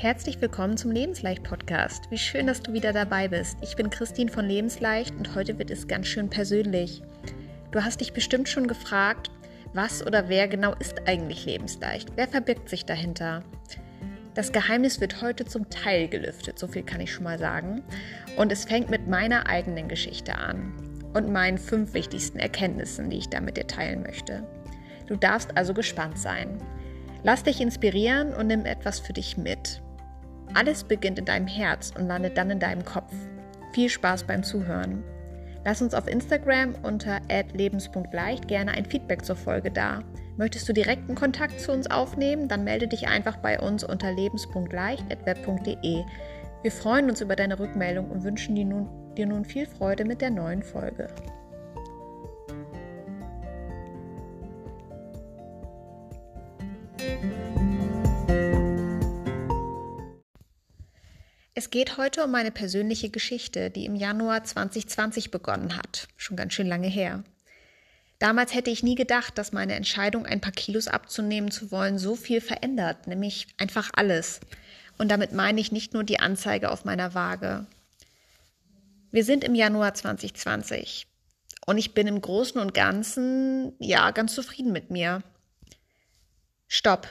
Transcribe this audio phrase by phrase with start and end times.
[0.00, 2.08] Herzlich willkommen zum Lebensleicht Podcast.
[2.08, 3.58] Wie schön, dass du wieder dabei bist.
[3.62, 7.02] Ich bin Christine von Lebensleicht und heute wird es ganz schön persönlich.
[7.72, 9.28] Du hast dich bestimmt schon gefragt,
[9.72, 12.10] was oder wer genau ist eigentlich lebensleicht?
[12.14, 13.42] Wer verbirgt sich dahinter?
[14.34, 17.82] Das Geheimnis wird heute zum Teil gelüftet, so viel kann ich schon mal sagen.
[18.36, 20.74] Und es fängt mit meiner eigenen Geschichte an
[21.12, 24.44] und meinen fünf wichtigsten Erkenntnissen, die ich da mit dir teilen möchte.
[25.08, 26.62] Du darfst also gespannt sein.
[27.24, 29.82] Lass dich inspirieren und nimm etwas für dich mit.
[30.54, 33.12] Alles beginnt in deinem Herz und landet dann in deinem Kopf.
[33.72, 35.04] Viel Spaß beim Zuhören.
[35.64, 37.20] Lass uns auf Instagram unter
[37.52, 40.00] lebens.leicht gerne ein Feedback zur Folge da.
[40.36, 46.04] Möchtest du direkten Kontakt zu uns aufnehmen, dann melde dich einfach bei uns unter lebens.leicht.web.de.
[46.62, 50.20] Wir freuen uns über deine Rückmeldung und wünschen dir nun, dir nun viel Freude mit
[50.20, 51.08] der neuen Folge.
[61.58, 66.06] Es geht heute um meine persönliche Geschichte, die im Januar 2020 begonnen hat.
[66.16, 67.24] Schon ganz schön lange her.
[68.20, 72.14] Damals hätte ich nie gedacht, dass meine Entscheidung, ein paar Kilos abzunehmen zu wollen, so
[72.14, 74.38] viel verändert, nämlich einfach alles.
[74.98, 77.66] Und damit meine ich nicht nur die Anzeige auf meiner Waage.
[79.10, 81.08] Wir sind im Januar 2020
[81.66, 85.24] und ich bin im Großen und Ganzen, ja, ganz zufrieden mit mir.
[86.68, 87.08] Stopp.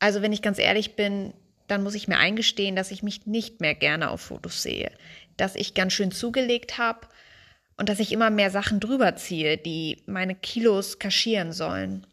[0.00, 1.32] Also, wenn ich ganz ehrlich bin,
[1.68, 4.92] dann muss ich mir eingestehen, dass ich mich nicht mehr gerne auf Fotos sehe,
[5.36, 7.08] dass ich ganz schön zugelegt habe
[7.76, 12.06] und dass ich immer mehr Sachen drüber ziehe, die meine Kilos kaschieren sollen.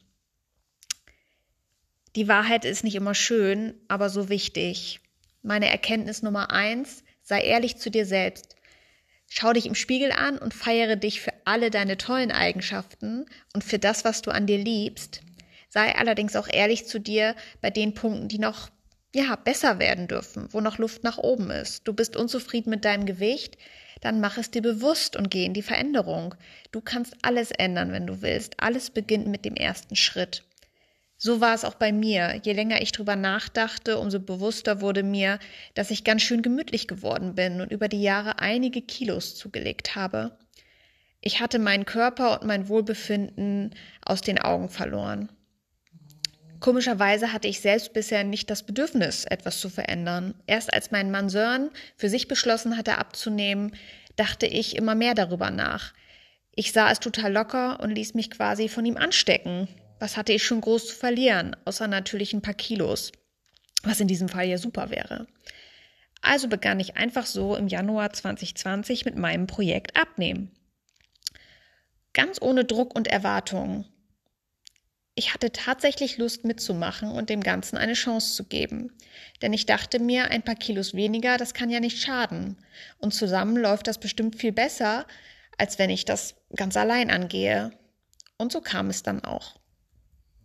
[2.15, 4.99] Die Wahrheit ist nicht immer schön, aber so wichtig.
[5.41, 8.55] Meine Erkenntnis Nummer eins, sei ehrlich zu dir selbst.
[9.29, 13.79] Schau dich im Spiegel an und feiere dich für alle deine tollen Eigenschaften und für
[13.79, 15.21] das, was du an dir liebst.
[15.69, 18.69] Sei allerdings auch ehrlich zu dir bei den Punkten, die noch
[19.13, 21.87] ja, besser werden dürfen, wo noch Luft nach oben ist.
[21.87, 23.57] Du bist unzufrieden mit deinem Gewicht,
[24.01, 26.35] dann mach es dir bewusst und geh in die Veränderung.
[26.71, 28.55] Du kannst alles ändern, wenn du willst.
[28.59, 30.43] Alles beginnt mit dem ersten Schritt.
[31.17, 32.41] So war es auch bei mir.
[32.43, 35.39] Je länger ich drüber nachdachte, umso bewusster wurde mir,
[35.73, 40.37] dass ich ganz schön gemütlich geworden bin und über die Jahre einige Kilos zugelegt habe.
[41.21, 45.29] Ich hatte meinen Körper und mein Wohlbefinden aus den Augen verloren.
[46.63, 50.33] Komischerweise hatte ich selbst bisher nicht das Bedürfnis, etwas zu verändern.
[50.47, 53.75] Erst als mein Mann Sören für sich beschlossen hatte abzunehmen,
[54.15, 55.91] dachte ich immer mehr darüber nach.
[56.55, 59.67] Ich sah es total locker und ließ mich quasi von ihm anstecken.
[59.99, 63.11] Was hatte ich schon groß zu verlieren, außer natürlich ein paar Kilos,
[63.83, 65.27] was in diesem Fall ja super wäre.
[66.21, 70.49] Also begann ich einfach so im Januar 2020 mit meinem Projekt Abnehmen.
[72.13, 73.83] Ganz ohne Druck und Erwartungen
[75.15, 78.91] ich hatte tatsächlich Lust mitzumachen und dem Ganzen eine Chance zu geben.
[79.41, 82.57] Denn ich dachte mir, ein paar Kilos weniger, das kann ja nicht schaden.
[82.97, 85.05] Und zusammen läuft das bestimmt viel besser,
[85.57, 87.71] als wenn ich das ganz allein angehe.
[88.37, 89.59] Und so kam es dann auch.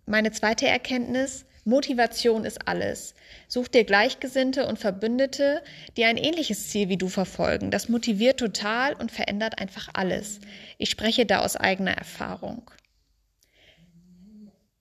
[0.05, 3.15] Meine zweite Erkenntnis, Motivation ist alles.
[3.47, 5.63] Such dir Gleichgesinnte und Verbündete,
[5.97, 7.71] die ein ähnliches Ziel wie du verfolgen.
[7.71, 10.41] Das motiviert total und verändert einfach alles.
[10.79, 12.71] Ich spreche da aus eigener Erfahrung.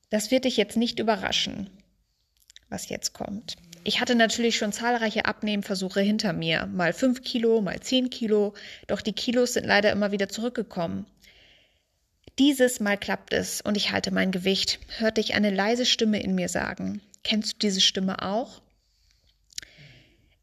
[0.09, 1.69] Das wird dich jetzt nicht überraschen,
[2.69, 3.55] was jetzt kommt.
[3.83, 8.53] Ich hatte natürlich schon zahlreiche Abnehmversuche hinter mir, mal fünf Kilo, mal zehn Kilo,
[8.87, 11.05] doch die Kilos sind leider immer wieder zurückgekommen.
[12.39, 16.35] Dieses Mal klappt es und ich halte mein Gewicht, hörte ich eine leise Stimme in
[16.35, 17.01] mir sagen.
[17.23, 18.61] Kennst du diese Stimme auch?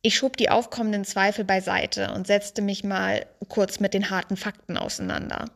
[0.03, 4.77] Ich schob die aufkommenden Zweifel beiseite und setzte mich mal kurz mit den harten Fakten
[4.77, 5.47] auseinander.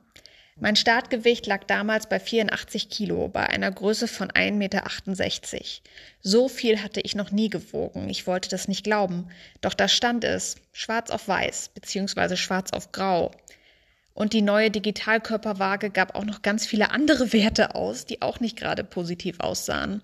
[0.60, 4.82] Mein Startgewicht lag damals bei 84 Kilo, bei einer Größe von 1,68 Meter.
[6.20, 8.08] So viel hatte ich noch nie gewogen.
[8.08, 9.28] Ich wollte das nicht glauben.
[9.60, 13.30] Doch da stand es, schwarz auf weiß, beziehungsweise schwarz auf grau.
[14.14, 18.56] Und die neue Digitalkörperwaage gab auch noch ganz viele andere Werte aus, die auch nicht
[18.56, 20.02] gerade positiv aussahen.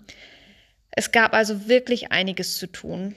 [0.91, 3.13] Es gab also wirklich einiges zu tun.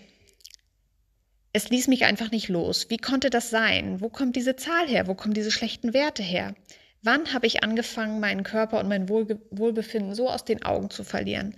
[1.52, 2.90] Es ließ mich einfach nicht los.
[2.90, 4.00] Wie konnte das sein?
[4.00, 5.06] Wo kommt diese Zahl her?
[5.06, 6.56] Wo kommen diese schlechten Werte her?
[7.02, 11.04] Wann habe ich angefangen, meinen Körper und mein Wohlge Wohlbefinden so aus den Augen zu
[11.04, 11.54] verlieren?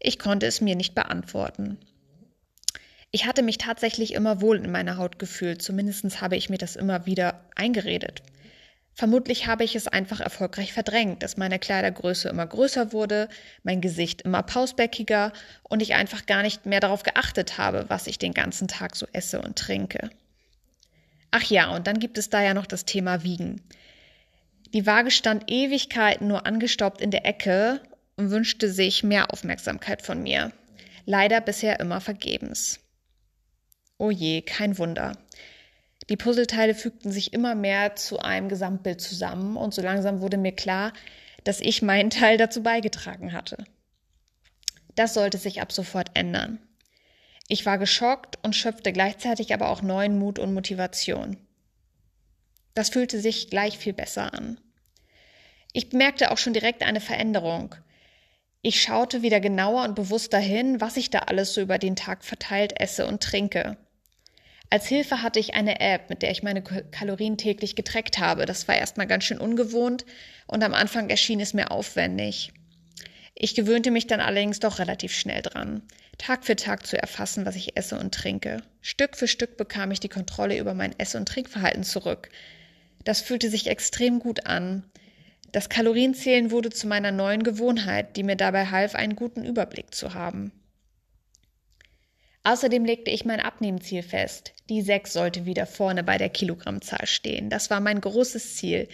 [0.00, 1.78] Ich konnte es mir nicht beantworten.
[3.12, 6.76] Ich hatte mich tatsächlich immer wohl in meiner Haut gefühlt, zumindest habe ich mir das
[6.76, 8.22] immer wieder eingeredet.
[8.94, 13.28] Vermutlich habe ich es einfach erfolgreich verdrängt, dass meine Kleidergröße immer größer wurde,
[13.62, 15.32] mein Gesicht immer pausbäckiger
[15.62, 19.06] und ich einfach gar nicht mehr darauf geachtet habe, was ich den ganzen Tag so
[19.12, 20.10] esse und trinke.
[21.30, 23.62] Ach ja, und dann gibt es da ja noch das Thema Wiegen.
[24.72, 27.82] Die Waage stand Ewigkeiten nur angestaubt in der Ecke
[28.16, 30.52] und wünschte sich mehr Aufmerksamkeit von mir.
[31.04, 32.80] Leider bisher immer vergebens.
[33.98, 35.18] Oh je, kein Wunder.
[36.08, 40.52] Die Puzzleteile fügten sich immer mehr zu einem Gesamtbild zusammen und so langsam wurde mir
[40.52, 40.92] klar,
[41.44, 43.64] dass ich meinen Teil dazu beigetragen hatte.
[44.94, 46.58] Das sollte sich ab sofort ändern.
[47.48, 51.36] Ich war geschockt und schöpfte gleichzeitig aber auch neuen Mut und Motivation.
[52.74, 54.58] Das fühlte sich gleich viel besser an.
[55.72, 57.74] Ich bemerkte auch schon direkt eine Veränderung.
[58.60, 62.24] Ich schaute wieder genauer und bewusster hin, was ich da alles so über den Tag
[62.24, 63.76] verteilt esse und trinke.
[64.70, 68.46] Als Hilfe hatte ich eine App, mit der ich meine Kalorien täglich getrackt habe.
[68.46, 70.06] Das war erstmal ganz schön ungewohnt
[70.46, 72.52] und am Anfang erschien es mir aufwendig.
[73.34, 75.82] Ich gewöhnte mich dann allerdings doch relativ schnell dran,
[76.16, 78.62] Tag für Tag zu erfassen, was ich esse und trinke.
[78.80, 82.28] Stück für Stück bekam ich die Kontrolle über mein Ess- und Trinkverhalten zurück.
[83.04, 84.84] Das fühlte sich extrem gut an.
[85.52, 90.14] Das Kalorienzählen wurde zu meiner neuen Gewohnheit, die mir dabei half, einen guten Überblick zu
[90.14, 90.50] haben.
[92.44, 94.52] Außerdem legte ich mein Abnehmziel fest.
[94.68, 97.50] Die 6 sollte wieder vorne bei der Kilogrammzahl stehen.
[97.50, 98.88] Das war mein großes Ziel.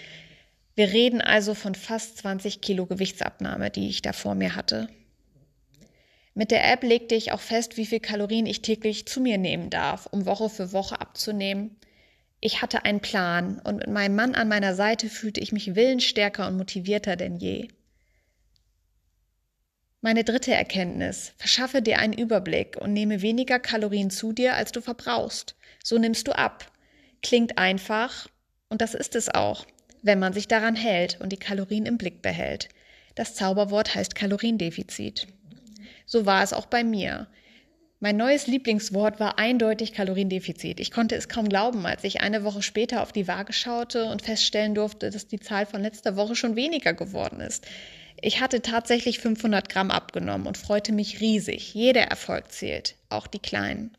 [0.74, 4.88] Wir reden also von fast 20 Kilo Gewichtsabnahme, die ich da vor mir hatte.
[6.34, 9.70] Mit der App legte ich auch fest, wie viel Kalorien ich täglich zu mir nehmen
[9.70, 11.76] darf, um Woche für Woche abzunehmen.
[12.40, 16.46] Ich hatte einen Plan und mit meinem Mann an meiner Seite fühlte ich mich willensstärker
[16.46, 17.68] und motivierter denn je.
[20.00, 21.32] Meine dritte Erkenntnis.
[21.36, 25.56] Verschaffe dir einen Überblick und nehme weniger Kalorien zu dir, als du verbrauchst.
[25.82, 26.70] So nimmst du ab.
[27.22, 28.28] Klingt einfach
[28.68, 29.66] und das ist es auch,
[30.02, 32.68] wenn man sich daran hält und die Kalorien im Blick behält.
[33.16, 35.26] Das Zauberwort heißt Kaloriendefizit.
[36.06, 37.26] So war es auch bei mir.
[38.00, 40.78] Mein neues Lieblingswort war eindeutig Kaloriendefizit.
[40.78, 44.22] Ich konnte es kaum glauben, als ich eine Woche später auf die Waage schaute und
[44.22, 47.66] feststellen durfte, dass die Zahl von letzter Woche schon weniger geworden ist.
[48.20, 51.74] Ich hatte tatsächlich 500 Gramm abgenommen und freute mich riesig.
[51.74, 53.96] Jeder Erfolg zählt, auch die kleinen.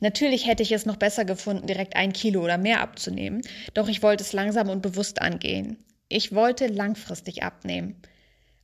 [0.00, 3.42] Natürlich hätte ich es noch besser gefunden, direkt ein Kilo oder mehr abzunehmen,
[3.72, 5.76] doch ich wollte es langsam und bewusst angehen.
[6.08, 7.94] Ich wollte langfristig abnehmen,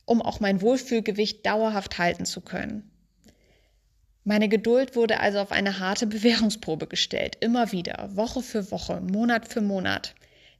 [0.03, 2.91] um auch mein Wohlfühlgewicht dauerhaft halten zu können.
[4.29, 9.47] Meine Geduld wurde also auf eine harte Bewährungsprobe gestellt, immer wieder, Woche für Woche, Monat
[9.47, 10.13] für Monat.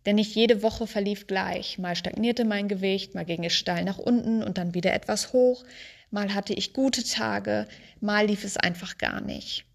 [0.07, 1.77] Denn nicht jede Woche verlief gleich.
[1.77, 5.63] Mal stagnierte mein Gewicht, mal ging es steil nach unten und dann wieder etwas hoch.
[6.09, 7.67] Mal hatte ich gute Tage,
[8.01, 9.65] mal lief es einfach gar nicht.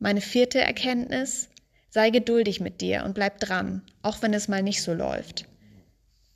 [0.00, 1.50] Meine vierte Erkenntnis,
[1.90, 5.46] sei geduldig mit dir und bleib dran, auch wenn es mal nicht so läuft.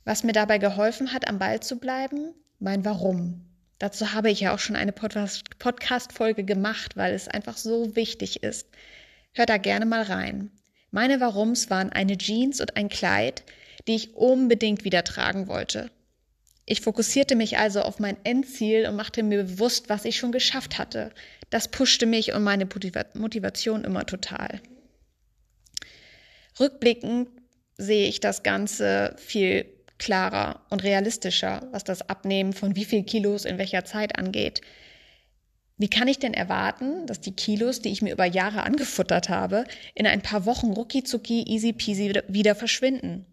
[0.05, 3.52] Was mir dabei geholfen hat, am Ball zu bleiben, mein Warum.
[3.83, 8.69] Dazu habe ich ja auch schon eine Podcast-Folge gemacht, weil es einfach so wichtig ist.
[9.33, 10.51] Hör da gerne mal rein.
[10.89, 13.43] Meine Warums waren eine Jeans und ein Kleid,
[13.85, 15.91] die ich unbedingt wieder tragen wollte.
[16.65, 20.77] Ich fokussierte mich also auf mein Endziel und machte mir bewusst, was ich schon geschafft
[20.77, 21.11] hatte.
[21.49, 22.69] Das pushte mich und meine
[23.15, 24.61] Motivation immer total.
[26.57, 27.27] Rückblickend
[27.75, 29.65] sehe ich das Ganze viel
[30.03, 34.59] klarer und realistischer, was das Abnehmen von wie viel Kilos in welcher Zeit angeht.
[35.77, 39.63] Wie kann ich denn erwarten, dass die Kilos, die ich mir über Jahre angefuttert habe,
[39.95, 41.03] in ein paar Wochen rucki
[41.47, 43.25] easy peasy wieder verschwinden?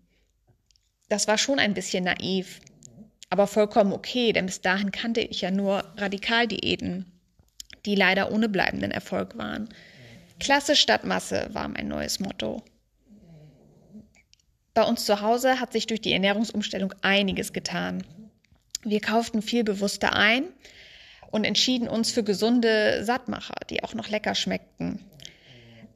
[1.09, 2.61] Das war schon ein bisschen naiv,
[3.31, 7.05] aber vollkommen okay, denn bis dahin kannte ich ja nur Radikaldiäten,
[7.85, 9.69] die leider ohne bleibenden Erfolg waren.
[10.39, 12.63] Klasse statt Masse war mein neues Motto.
[14.81, 18.03] Bei uns zu Hause hat sich durch die Ernährungsumstellung einiges getan.
[18.83, 20.45] Wir kauften viel bewusster ein,
[21.31, 25.05] und entschieden uns für gesunde Sattmacher, die auch noch lecker schmeckten.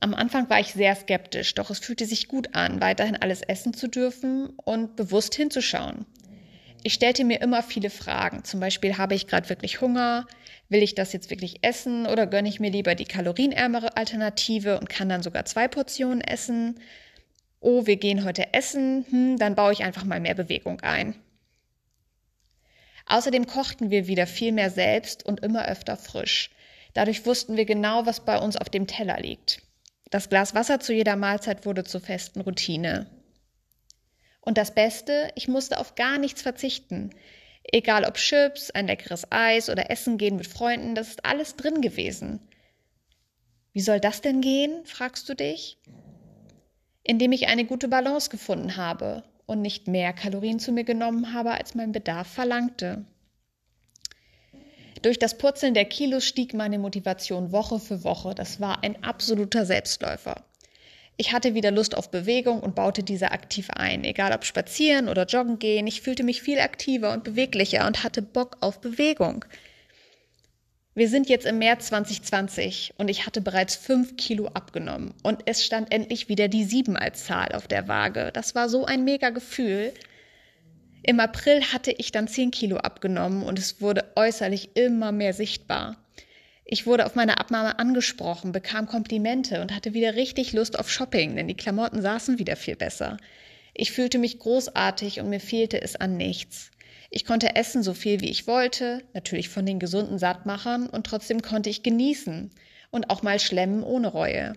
[0.00, 3.72] Am Anfang war ich sehr skeptisch, doch es fühlte sich gut an, weiterhin alles essen
[3.72, 6.04] zu dürfen und bewusst hinzuschauen.
[6.82, 8.44] Ich stellte mir immer viele Fragen.
[8.44, 10.26] Zum Beispiel, habe ich gerade wirklich Hunger?
[10.68, 14.90] Will ich das jetzt wirklich essen oder gönne ich mir lieber die kalorienärmere Alternative und
[14.90, 16.78] kann dann sogar zwei Portionen essen?
[17.64, 21.14] Oh, wir gehen heute essen, hm, dann baue ich einfach mal mehr Bewegung ein.
[23.06, 26.50] Außerdem kochten wir wieder viel mehr selbst und immer öfter frisch.
[26.92, 29.62] Dadurch wussten wir genau, was bei uns auf dem Teller liegt.
[30.10, 33.06] Das Glas Wasser zu jeder Mahlzeit wurde zur festen Routine.
[34.42, 37.14] Und das Beste, ich musste auf gar nichts verzichten.
[37.62, 41.80] Egal ob Chips, ein leckeres Eis oder Essen gehen mit Freunden, das ist alles drin
[41.80, 42.46] gewesen.
[43.72, 45.78] Wie soll das denn gehen, fragst du dich?
[47.04, 51.52] Indem ich eine gute Balance gefunden habe und nicht mehr Kalorien zu mir genommen habe,
[51.52, 53.04] als mein Bedarf verlangte.
[55.02, 58.34] Durch das Purzeln der Kilos stieg meine Motivation Woche für Woche.
[58.34, 60.44] Das war ein absoluter Selbstläufer.
[61.18, 65.26] Ich hatte wieder Lust auf Bewegung und baute diese aktiv ein, egal ob spazieren oder
[65.26, 65.86] joggen gehen.
[65.86, 69.44] Ich fühlte mich viel aktiver und beweglicher und hatte Bock auf Bewegung.
[70.96, 75.64] Wir sind jetzt im März 2020 und ich hatte bereits fünf Kilo abgenommen und es
[75.64, 78.30] stand endlich wieder die sieben als Zahl auf der Waage.
[78.32, 79.92] Das war so ein mega Gefühl.
[81.02, 85.96] Im April hatte ich dann zehn Kilo abgenommen und es wurde äußerlich immer mehr sichtbar.
[86.64, 91.34] Ich wurde auf meine Abnahme angesprochen, bekam Komplimente und hatte wieder richtig Lust auf Shopping,
[91.34, 93.16] denn die Klamotten saßen wieder viel besser.
[93.74, 96.70] Ich fühlte mich großartig und mir fehlte es an nichts.
[97.16, 101.42] Ich konnte essen so viel wie ich wollte, natürlich von den gesunden Sattmachern, und trotzdem
[101.42, 102.50] konnte ich genießen
[102.90, 104.54] und auch mal schlemmen ohne Reue.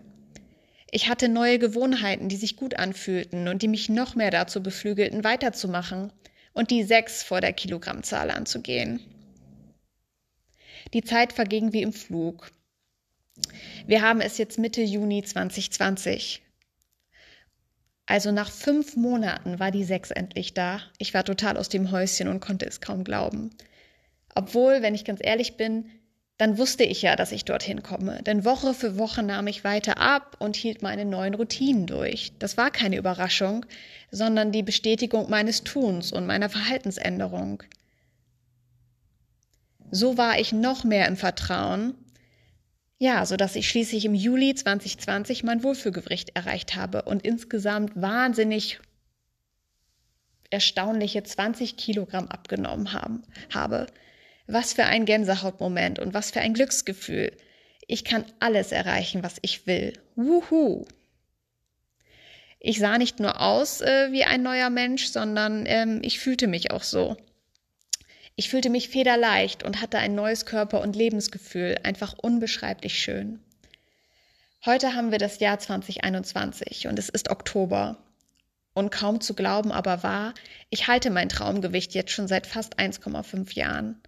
[0.89, 5.23] Ich hatte neue Gewohnheiten, die sich gut anfühlten und die mich noch mehr dazu beflügelten,
[5.23, 6.11] weiterzumachen
[6.51, 9.01] und die sechs vor der Kilogrammzahl anzugehen.
[10.95, 12.49] Die Zeit verging wie im Flug.
[13.85, 16.41] Wir haben es jetzt Mitte Juni 2020.
[18.07, 20.79] Also nach fünf Monaten war die Sechs endlich da.
[20.97, 23.51] Ich war total aus dem Häuschen und konnte es kaum glauben.
[24.33, 25.89] Obwohl, wenn ich ganz ehrlich bin,
[26.37, 28.23] dann wusste ich ja, dass ich dorthin komme.
[28.23, 32.31] Denn Woche für Woche nahm ich weiter ab und hielt meine neuen Routinen durch.
[32.39, 33.65] Das war keine Überraschung,
[34.09, 37.63] sondern die Bestätigung meines Tuns und meiner Verhaltensänderung.
[39.91, 41.95] So war ich noch mehr im Vertrauen,
[42.99, 48.79] ja, so dass ich schließlich im Juli 2020 mein Wohlfühlgewicht erreicht habe und insgesamt wahnsinnig
[50.49, 53.23] erstaunliche 20 Kilogramm abgenommen haben,
[53.53, 53.87] habe.
[54.47, 57.35] Was für ein Gänsehautmoment und was für ein Glücksgefühl.
[57.85, 59.93] Ich kann alles erreichen, was ich will.
[60.15, 60.85] Wuhu!
[62.59, 66.71] Ich sah nicht nur aus äh, wie ein neuer Mensch, sondern ähm, ich fühlte mich
[66.71, 67.17] auch so.
[68.39, 73.39] Ich fühlte mich federleicht und hatte ein neues Körper- und Lebensgefühl, einfach unbeschreiblich schön.
[74.63, 77.97] Heute haben wir das Jahr 2021 und es ist Oktober.
[78.75, 80.35] Und kaum zu glauben aber wahr,
[80.69, 83.99] ich halte mein Traumgewicht jetzt schon seit fast 1,5 Jahren.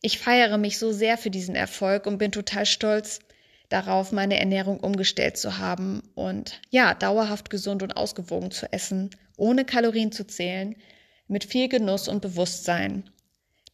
[0.00, 3.20] Ich feiere mich so sehr für diesen Erfolg und bin total stolz
[3.68, 9.66] darauf, meine Ernährung umgestellt zu haben und ja, dauerhaft gesund und ausgewogen zu essen, ohne
[9.66, 10.76] Kalorien zu zählen,
[11.28, 13.10] mit viel Genuss und Bewusstsein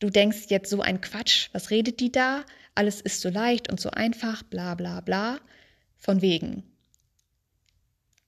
[0.03, 2.45] Du denkst jetzt so ein Quatsch, was redet die da?
[2.75, 5.39] Alles ist so leicht und so einfach, bla bla bla.
[5.97, 6.65] Von wegen.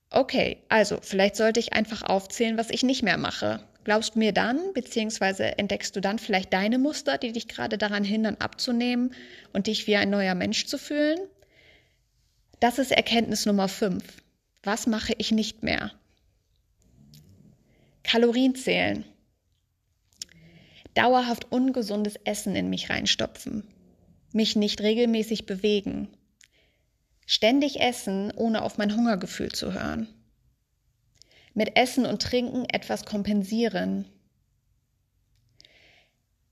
[0.09, 3.59] Okay, also vielleicht sollte ich einfach aufzählen, was ich nicht mehr mache.
[3.83, 8.05] Glaubst du mir dann, beziehungsweise entdeckst du dann vielleicht deine Muster, die dich gerade daran
[8.05, 9.13] hindern, abzunehmen
[9.53, 11.19] und dich wie ein neuer Mensch zu fühlen?
[12.61, 14.05] Das ist Erkenntnis Nummer 5.
[14.63, 15.91] Was mache ich nicht mehr?
[18.05, 19.05] Kalorien zählen
[20.95, 23.67] dauerhaft ungesundes Essen in mich reinstopfen,
[24.33, 26.09] mich nicht regelmäßig bewegen,
[27.27, 30.09] ständig essen, ohne auf mein Hungergefühl zu hören,
[31.55, 34.07] mit Essen und Trinken etwas kompensieren,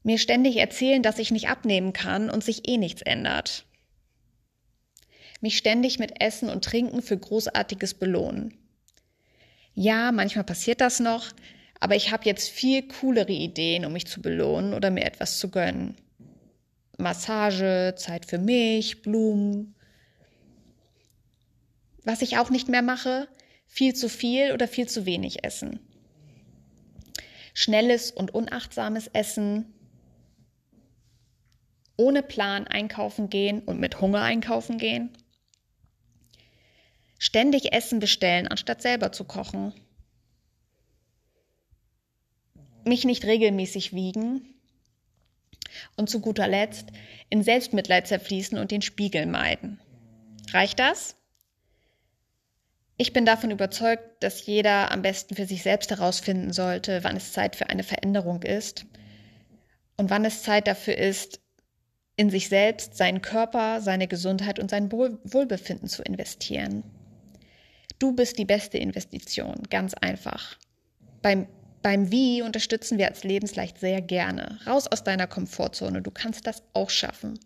[0.05, 3.65] mir ständig erzählen, dass ich nicht abnehmen kann und sich eh nichts ändert,
[5.41, 8.55] mich ständig mit Essen und Trinken für Großartiges belohnen.
[9.75, 11.33] Ja, manchmal passiert das noch,
[11.83, 15.51] aber ich habe jetzt viel coolere Ideen, um mich zu belohnen oder mir etwas zu
[15.51, 15.97] gönnen.
[16.97, 19.75] Massage, Zeit für mich, Blumen.
[22.05, 23.27] Was ich auch nicht mehr mache,
[23.67, 25.81] viel zu viel oder viel zu wenig essen.
[27.53, 29.75] Schnelles und unachtsames Essen.
[31.97, 35.11] Ohne Plan einkaufen gehen und mit Hunger einkaufen gehen.
[37.19, 39.73] Ständig Essen bestellen, anstatt selber zu kochen
[42.85, 44.55] mich nicht regelmäßig wiegen
[45.97, 46.89] und zu guter Letzt
[47.31, 49.81] in Selbstmitleid zerfließen und den Spiegel meiden.
[50.53, 51.17] Reicht das?
[52.97, 57.33] Ich bin davon überzeugt, dass jeder am besten für sich selbst herausfinden sollte, wann es
[57.33, 58.85] Zeit für eine Veränderung ist
[59.97, 61.41] und wann es Zeit dafür ist,
[62.17, 66.85] in sich selbst, seinen Körper, seine Gesundheit und sein Wohlbefinden zu investieren.
[67.99, 70.59] Du bist die beste Investition, ganz einfach.
[71.23, 71.47] Beim
[71.83, 74.61] beim Wie unterstützen wir als Lebensleicht sehr gerne.
[74.67, 77.39] Raus aus deiner Komfortzone, du kannst das auch schaffen.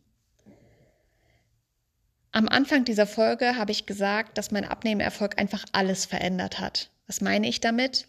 [2.32, 6.90] Am Anfang dieser Folge habe ich gesagt, dass mein Abnehmerfolg einfach alles verändert hat.
[7.06, 8.06] Was meine ich damit?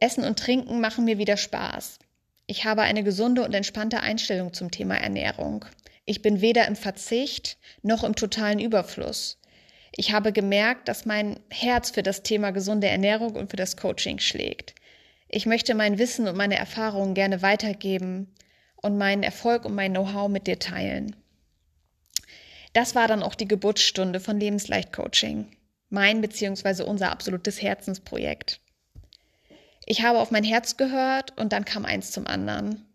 [0.00, 1.98] Essen und Trinken machen mir wieder Spaß.
[2.46, 5.64] Ich habe eine gesunde und entspannte Einstellung zum Thema Ernährung.
[6.04, 9.37] Ich bin weder im Verzicht noch im totalen Überfluss.
[9.92, 14.18] Ich habe gemerkt, dass mein Herz für das Thema gesunde Ernährung und für das Coaching
[14.18, 14.74] schlägt.
[15.28, 18.32] Ich möchte mein Wissen und meine Erfahrungen gerne weitergeben
[18.76, 21.16] und meinen Erfolg und mein Know-how mit dir teilen.
[22.72, 25.48] Das war dann auch die Geburtsstunde von Lebensleicht Coaching,
[25.90, 26.82] mein bzw.
[26.82, 28.60] unser absolutes Herzensprojekt.
[29.86, 32.87] Ich habe auf mein Herz gehört und dann kam eins zum anderen.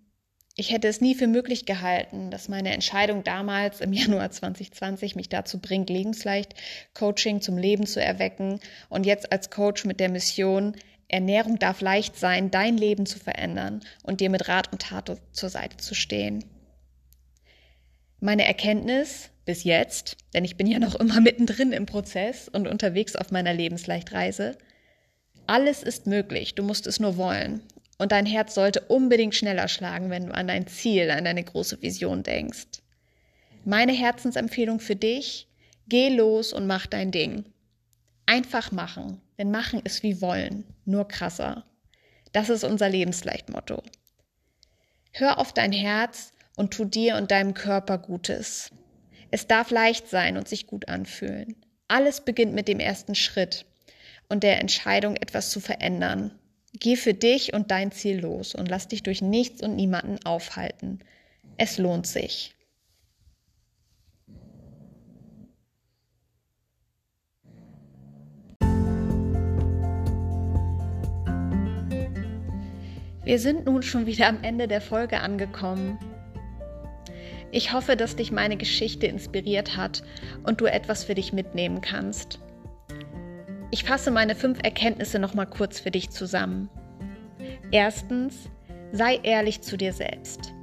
[0.55, 5.29] Ich hätte es nie für möglich gehalten, dass meine Entscheidung damals im Januar 2020 mich
[5.29, 6.53] dazu bringt, lebensleicht
[6.93, 10.75] Coaching zum Leben zu erwecken und jetzt als Coach mit der Mission,
[11.07, 15.49] Ernährung darf leicht sein, dein Leben zu verändern und dir mit Rat und Tat zur
[15.49, 16.45] Seite zu stehen.
[18.19, 23.15] Meine Erkenntnis bis jetzt, denn ich bin ja noch immer mittendrin im Prozess und unterwegs
[23.15, 24.57] auf meiner Lebensleichtreise,
[25.45, 27.61] alles ist möglich, du musst es nur wollen.
[27.97, 31.81] Und dein Herz sollte unbedingt schneller schlagen, wenn du an dein Ziel, an deine große
[31.81, 32.81] Vision denkst.
[33.65, 35.47] Meine Herzensempfehlung für dich,
[35.87, 37.45] geh los und mach dein Ding.
[38.25, 41.65] Einfach machen, denn machen ist wie wollen, nur krasser.
[42.31, 43.83] Das ist unser Lebensleichtmotto.
[45.11, 48.71] Hör auf dein Herz und tu dir und deinem Körper Gutes.
[49.29, 51.55] Es darf leicht sein und sich gut anfühlen.
[51.87, 53.65] Alles beginnt mit dem ersten Schritt
[54.29, 56.31] und der Entscheidung, etwas zu verändern,
[56.79, 60.99] Geh für dich und dein Ziel los und lass dich durch nichts und niemanden aufhalten.
[61.57, 62.55] Es lohnt sich.
[73.23, 75.97] Wir sind nun schon wieder am Ende der Folge angekommen.
[77.51, 80.03] Ich hoffe, dass dich meine Geschichte inspiriert hat
[80.43, 82.39] und du etwas für dich mitnehmen kannst.
[83.73, 86.69] Ich fasse meine fünf Erkenntnisse nochmal kurz für dich zusammen.
[87.71, 88.47] Erstens,
[88.91, 90.53] sei ehrlich zu dir selbst.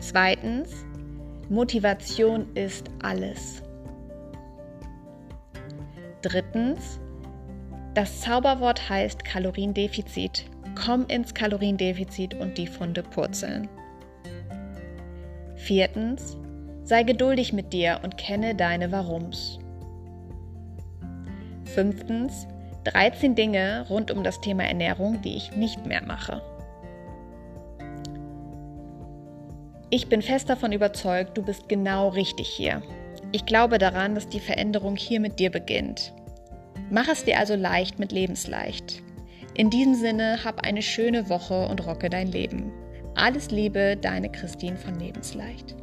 [0.00, 0.84] Zweitens,
[1.48, 3.62] Motivation ist alles.
[6.22, 6.98] Drittens,
[7.94, 10.46] das Zauberwort heißt Kaloriendefizit.
[10.74, 13.68] Komm ins Kaloriendefizit und die Funde purzeln.
[15.54, 16.36] Viertens,
[16.82, 19.59] sei geduldig mit dir und kenne deine Warums.
[21.74, 22.46] Fünftens,
[22.84, 26.42] 13 Dinge rund um das Thema Ernährung, die ich nicht mehr mache.
[29.90, 32.82] Ich bin fest davon überzeugt, du bist genau richtig hier.
[33.32, 36.12] Ich glaube daran, dass die Veränderung hier mit dir beginnt.
[36.90, 39.02] Mach es dir also leicht mit Lebensleicht.
[39.54, 42.72] In diesem Sinne, hab eine schöne Woche und rocke dein Leben.
[43.14, 45.74] Alles Liebe, deine Christine von Lebensleicht.